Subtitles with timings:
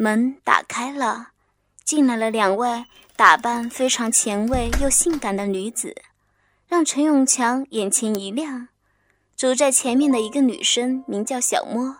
[0.00, 1.30] 门打开了，
[1.82, 2.84] 进来了两位
[3.16, 5.92] 打扮非常前卫又性感的女子，
[6.68, 8.68] 让陈永强眼前一亮。
[9.34, 11.96] 走在前面的一个女生名叫小莫，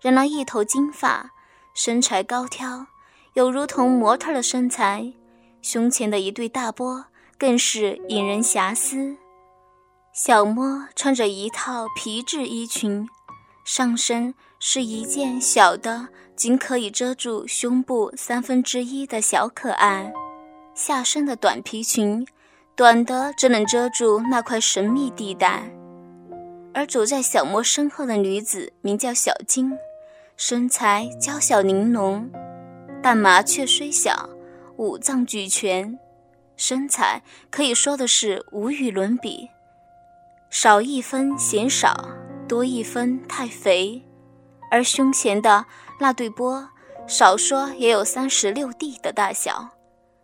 [0.00, 1.32] 染了一头金发，
[1.74, 2.86] 身材高挑，
[3.34, 5.12] 有如同模特的身材，
[5.60, 7.06] 胸前的一对大波
[7.36, 9.16] 更是引人遐思。
[10.12, 13.08] 小莫穿着一套皮质衣裙，
[13.64, 16.10] 上身是一件小的。
[16.40, 20.10] 仅可以遮住胸部三分之一的小可爱，
[20.74, 22.26] 下身的短皮裙，
[22.74, 25.70] 短的只能遮住那块神秘地带。
[26.72, 29.70] 而走在小莫身后的女子名叫小金，
[30.38, 32.30] 身材娇小玲珑，
[33.02, 34.30] 但麻雀虽小，
[34.78, 35.98] 五脏俱全，
[36.56, 39.50] 身材可以说的是无与伦比，
[40.48, 42.08] 少一分嫌少，
[42.48, 44.02] 多一分太肥，
[44.70, 45.66] 而胸前的。
[45.98, 46.66] 那对波，
[47.06, 49.68] 少说也有三十六 D 的大小。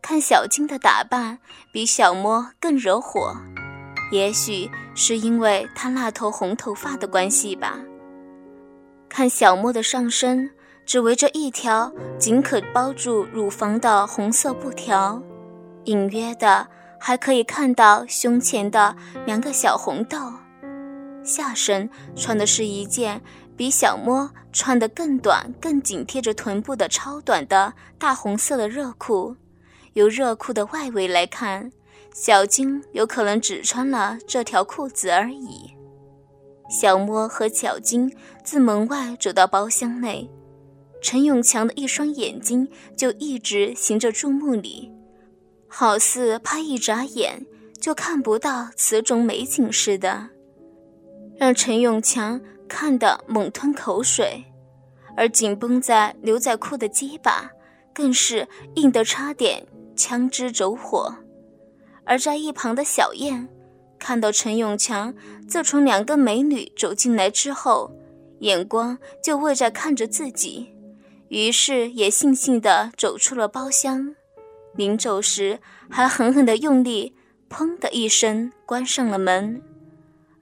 [0.00, 1.38] 看小金的打扮
[1.72, 3.36] 比小莫更惹火，
[4.10, 7.78] 也许是因为她那头红头发的关系吧。
[9.10, 10.50] 看小莫的上身，
[10.86, 15.20] 只围着一条仅可包住乳房的红色布条，
[15.84, 16.66] 隐约的
[16.98, 20.16] 还可以看到胸前的两个小红豆。
[21.22, 23.20] 下身穿的是一件。
[23.58, 29.34] 比小摸穿的更短、更紧贴着臀部的超短的大红色的热裤，
[29.94, 31.72] 由热裤的外围来看，
[32.14, 35.74] 小金有可能只穿了这条裤子而已。
[36.70, 38.14] 小摸和小金
[38.44, 40.30] 自门外走到包厢内，
[41.02, 44.92] 陈永强的一双眼睛就一直行着注目礼，
[45.66, 47.44] 好似怕一眨眼
[47.80, 50.28] 就看不到此种美景似的，
[51.36, 52.40] 让陈永强。
[52.68, 54.44] 看得猛吞口水，
[55.16, 57.50] 而紧绷在牛仔裤的鸡巴
[57.92, 59.66] 更是硬得差点
[59.96, 61.12] 枪支走火。
[62.04, 63.48] 而在一旁的小燕
[63.98, 65.12] 看到陈永强
[65.48, 67.90] 自从两个美女走进来之后，
[68.40, 70.68] 眼光就未在看着自己，
[71.28, 74.14] 于是也悻悻地走出了包厢。
[74.74, 75.58] 临走时
[75.90, 77.16] 还狠狠地用力，
[77.50, 79.60] 砰的一声关上了门。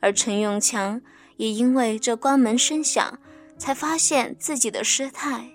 [0.00, 1.00] 而陈永强。
[1.36, 3.18] 也因为这关门声响，
[3.58, 5.50] 才发现自己的失态，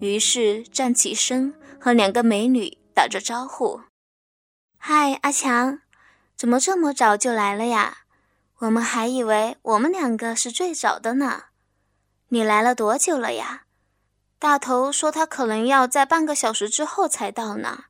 [0.00, 3.80] 于是站起身和两个美女打着招呼
[4.78, 5.80] ：“嗨，阿强，
[6.36, 7.98] 怎么这么早就来了呀？
[8.58, 11.44] 我们还以为我们两个是最早的呢。
[12.28, 13.64] 你来了多久了呀？
[14.38, 17.84] 大头说他可能要在半个小时之后才到呢。”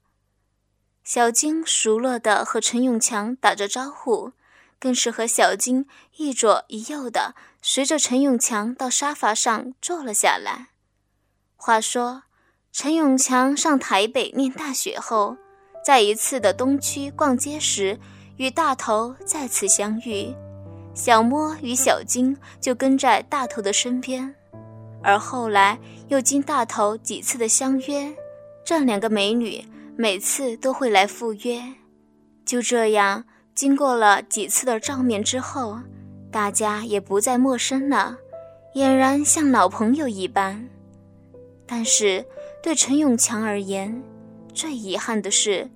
[1.05, 4.33] 小金熟络地和陈永强打着招呼。
[4.85, 5.87] 更是和小金
[6.19, 10.69] 一左一右的，随着陈永强到沙发上坐了下来。
[11.57, 12.25] 话说，
[12.71, 15.39] 陈永强上台北念大学后，
[15.83, 17.99] 在一次的东区逛街时，
[18.37, 20.35] 与大头再次相遇。
[20.93, 24.35] 小莫与小金就跟在大头的身边，
[25.03, 25.79] 而后来
[26.09, 28.15] 又经大头几次的相约，
[28.63, 29.67] 这两个美女
[29.97, 31.63] 每次都会来赴约。
[32.45, 33.25] 就这样。
[33.55, 35.79] 经过了几次的照面之后，
[36.31, 38.19] 大家也不再陌生了，
[38.75, 40.69] 俨然像老朋友一般。
[41.67, 42.25] 但是
[42.63, 44.03] 对陈永强而言，
[44.53, 45.71] 最遗憾的是，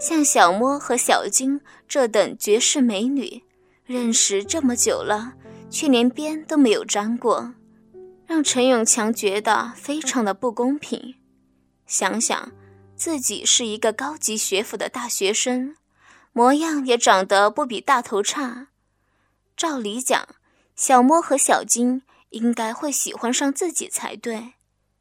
[0.00, 3.42] 像小莫和小金这等绝世美女，
[3.84, 5.34] 认识这么久了，
[5.68, 7.52] 却连边都没有沾过，
[8.26, 11.16] 让陈永强觉得非常的不公平。
[11.84, 12.52] 想想
[12.94, 15.74] 自己是一个高级学府的大学生。
[16.38, 18.68] 模样也长得不比大头差，
[19.56, 20.28] 照理讲，
[20.76, 24.52] 小莫和小金应该会喜欢上自己才对，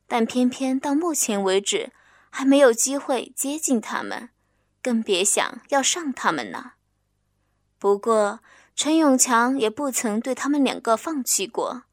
[0.07, 1.91] 但偏偏到目前为止
[2.31, 4.29] 还没有机会接近他们，
[4.81, 6.71] 更别想要上他们呢。
[7.77, 8.39] 不过，
[8.75, 11.83] 陈永强也不曾对他们两个放弃过，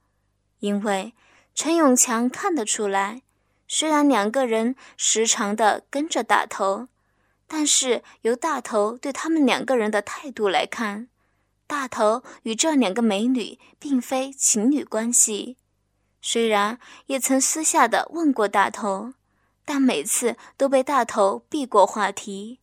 [0.60, 1.12] 因为
[1.54, 3.20] 陈永强看得出来，
[3.68, 6.88] 虽然两个人时常的跟着大头。
[7.46, 11.08] 但是由大头对他们两个人的态度来看，
[11.66, 15.56] 大头与这两个美女并非情侣关系。
[16.20, 19.12] 虽然也曾私下的问过大头，
[19.64, 22.60] 但每次都被大头避过话题。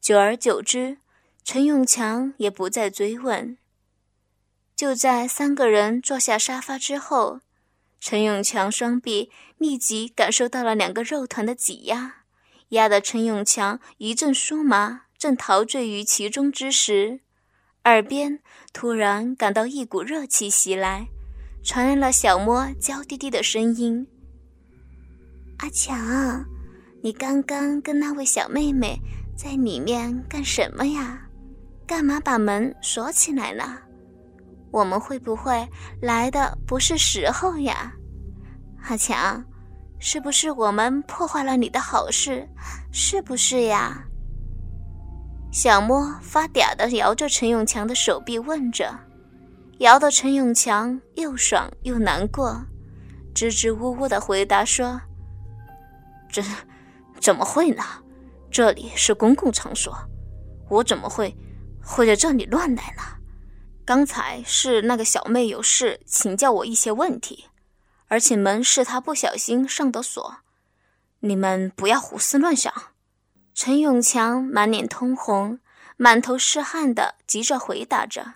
[0.00, 0.98] 久而久之，
[1.44, 3.58] 陈永强也不再追问。
[4.76, 7.40] 就在三个人坐下沙发之后，
[8.00, 12.19] 陈永强双臂立即感受到了两个肉团的挤压。
[12.70, 17.20] 压得陈永强一阵酥麻，正陶醉于其中之时，
[17.84, 18.40] 耳边
[18.72, 21.08] 突然感到一股热气袭来，
[21.62, 24.06] 传来了小莫娇滴滴的声音
[25.58, 26.44] ：“阿强，
[27.02, 29.00] 你刚刚跟那位小妹妹
[29.36, 31.26] 在里面干什么呀？
[31.86, 33.78] 干嘛把门锁起来呢？
[34.70, 35.68] 我们会不会
[36.00, 37.92] 来的不是时候呀？
[38.84, 39.44] 阿强，
[40.02, 42.48] 是不是我们破坏了你的好事？
[42.90, 44.06] 是不是呀？
[45.52, 48.98] 小莫发嗲的摇着陈永强的手臂问着，
[49.78, 52.64] 摇得陈永强又爽又难过，
[53.34, 54.98] 支支吾吾的回答说。
[56.30, 56.42] 这
[57.20, 57.84] 怎么会呢？
[58.50, 59.94] 这里是公共场所，
[60.70, 61.36] 我怎么会
[61.84, 63.02] 会在这里乱来呢？
[63.84, 67.44] 刚才是那个小妹有事请教我一些问题，
[68.10, 70.38] 而且门是他不小心上的锁。
[71.20, 72.72] 你们不要胡思乱想。
[73.54, 75.60] 陈永强满脸通红，
[75.96, 78.34] 满头是汗的急着回答着。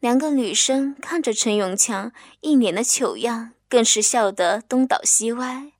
[0.00, 5.72] 两个女生看着陈永强一脸的糗样，更是笑得东倒西歪。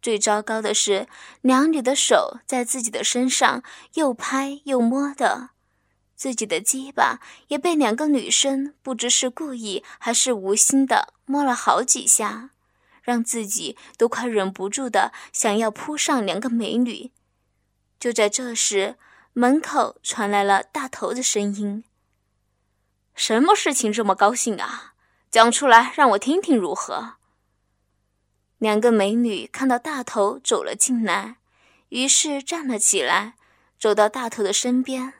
[0.00, 1.06] 最糟糕的是，
[1.42, 3.62] 两女的手在自己的身上
[3.94, 5.50] 又拍又摸的，
[6.18, 12.50] 自己的鸡巴也被两个女生不知是故意还是无心的摸了好几下，
[13.00, 17.12] 让自己都快忍不住的想要扑上两个美女。
[18.00, 18.96] 就在这时，
[19.32, 21.84] 门口传来了大头的声音
[23.14, 24.94] ：“什么事情这么高兴啊？
[25.30, 27.14] 讲出来让我听听如何？”
[28.58, 31.36] 两个美女看到大头走了进来，
[31.90, 33.36] 于是站了起来，
[33.78, 35.14] 走到大头的身边。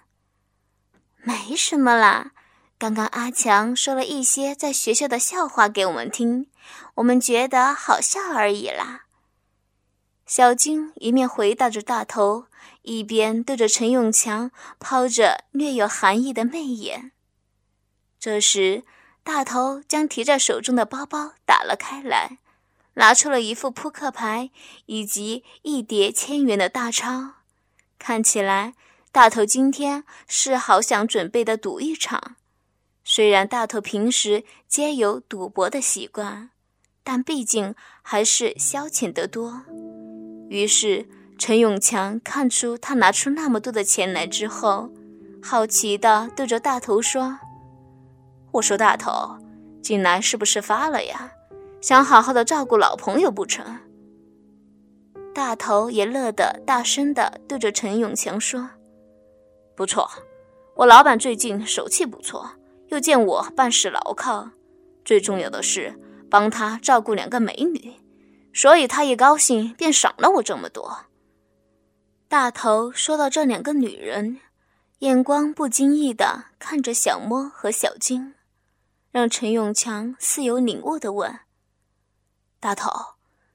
[1.28, 2.32] 没什么啦，
[2.78, 6.46] 刚刚阿强说了一些在学校的笑话给我们听，
[6.94, 9.02] 我们觉得好笑而已啦。
[10.24, 12.46] 小金一面回答着大头，
[12.80, 17.12] 一边对着陈永强抛着略有含义的媚眼。
[18.18, 18.84] 这时，
[19.22, 22.38] 大头将提在手中的包包打了开来。
[22.94, 24.50] 拿出了一副扑克牌
[24.86, 27.34] 以及一叠千元的大钞，
[27.98, 28.72] 看起来
[29.10, 32.36] 大头今天是好想准备的赌一场。
[33.04, 36.50] 虽然大头平时皆有赌博的习惯，
[37.02, 39.62] 但毕竟还是消遣得多。
[40.50, 41.08] 于是
[41.38, 44.90] 陈永强看出他拿出那么多的钱来之后，
[45.42, 47.38] 好奇的对着大头说
[48.52, 49.38] ：“我说大头，
[49.82, 51.32] 近来是不是发了呀？”
[51.80, 53.78] 想好好的照顾老朋友不成？
[55.34, 58.70] 大头也乐得大声的对着陈永强说
[59.78, 60.10] ：“不错，
[60.74, 62.50] 我老板最近手气不错，
[62.88, 64.50] 又见我办事牢靠，
[65.04, 65.96] 最重要的是
[66.28, 67.94] 帮他照顾两个美女，
[68.52, 71.04] 所以他一高兴便赏了我这么多。”
[72.26, 74.40] 大头说到这两个女人，
[74.98, 78.34] 眼光不经意的看着小莫和小金，
[79.12, 81.38] 让陈永强似有领悟的问。
[82.58, 82.90] 大头，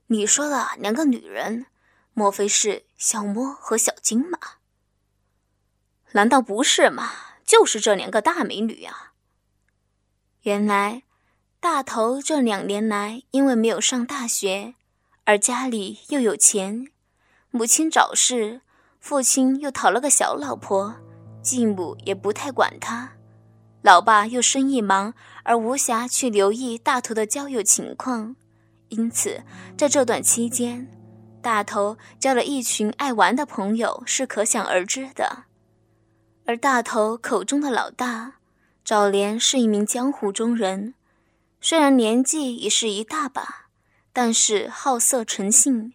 [0.07, 1.65] 你说的两个女人，
[2.13, 4.39] 莫非是小莫和小金吗？
[6.13, 7.11] 难道不是吗？
[7.45, 9.11] 就是这两个大美女呀！
[10.43, 11.03] 原来，
[11.59, 14.75] 大头这两年来因为没有上大学，
[15.25, 16.87] 而家里又有钱，
[17.51, 18.61] 母亲早逝，
[18.99, 20.95] 父亲又讨了个小老婆，
[21.41, 23.13] 继母也不太管他，
[23.81, 25.13] 老爸又生意忙，
[25.43, 28.35] 而无暇去留意大头的交友情况。
[28.89, 29.43] 因此，
[29.77, 30.87] 在这段期间，
[31.41, 35.45] 大头交了一群爱玩的朋友是可想而知的。
[36.45, 38.33] 而大头口中的老大，
[38.83, 40.93] 早年是一名江湖中人，
[41.61, 43.67] 虽然年纪已是一大把，
[44.11, 45.93] 但是好色成性。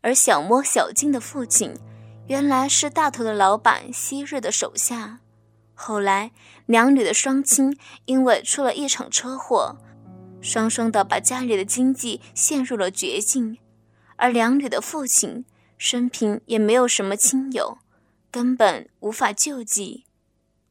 [0.00, 1.76] 而小摸小金的父亲，
[2.26, 5.20] 原来是大头的老板昔日的手下，
[5.74, 6.32] 后来
[6.66, 9.76] 两女的双亲因为出了一场车祸。
[10.40, 13.58] 双双的把家里的经济陷入了绝境，
[14.16, 15.44] 而两女的父亲
[15.78, 17.78] 生平也没有什么亲友，
[18.32, 20.06] 根本无法救济。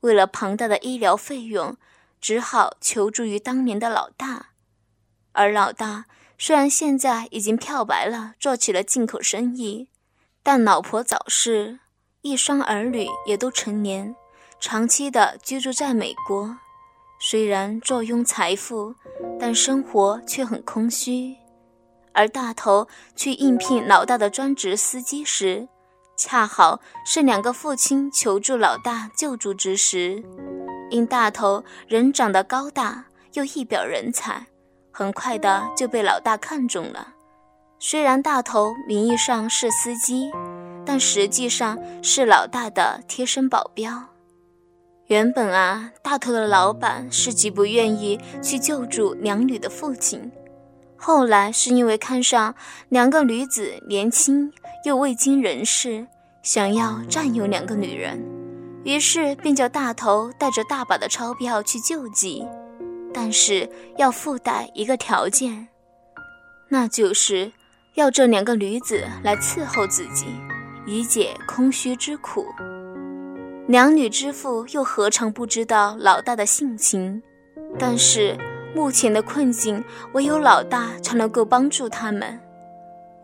[0.02, 1.78] 为了庞大的医疗费用，
[2.20, 4.48] 只好求助于当年的老大。
[5.34, 6.06] 而老大
[6.38, 9.90] 虽然现在已经漂白了，做起了进口生意，
[10.42, 11.80] 但老婆早逝，
[12.22, 14.16] 一双儿女也都成年，
[14.60, 16.58] 长期的居住在美国。
[17.20, 18.96] 虽然坐拥财富，
[19.40, 21.38] 但生活却很空虚。
[22.14, 25.70] 而大头去应聘老大的专职司机时，
[26.24, 30.24] 恰好是两个父亲求助老大救助之时。
[30.92, 34.46] 因大头人长得高大，又一表人才，
[34.92, 37.08] 很快的就被老大看中了。
[37.80, 40.30] 虽然大头名义上是司机，
[40.86, 44.04] 但实际上是老大的贴身保镖。
[45.08, 50.32] 原本啊，大头的老板是极不愿意去救助两女的父亲，
[50.96, 52.54] 后来是因为看上
[52.90, 54.54] 两个女子年轻
[54.86, 56.06] 又未经人事，
[56.42, 58.20] 想要占有两个女人，
[58.84, 62.48] 于是便叫大头带着大把的钞票去救济，
[63.14, 65.68] 但是要附带一个条件，
[66.70, 67.52] 那就是
[67.96, 70.26] 要这两个女子来伺候自己，
[70.86, 72.46] 以解空虚之苦。
[73.68, 77.22] 两女之父又何尝不知道老大的性情？
[77.78, 78.38] 但是。
[78.74, 79.84] 目前的困境，
[80.14, 82.40] 唯有老大才能够帮助他们。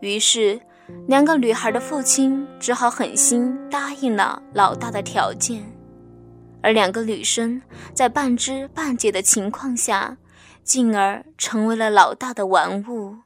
[0.00, 0.60] 于是，
[1.06, 5.62] 两个女孩的父亲只好狠心答应了老大的条件，
[6.62, 7.60] 而两个女生
[7.94, 10.16] 在半知半解的情况下，
[10.64, 13.16] 进而成为了老大的玩物。